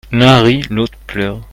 L'un 0.11 0.41
rit, 0.41 0.63
l'autre 0.71 0.97
pleure. 1.05 1.41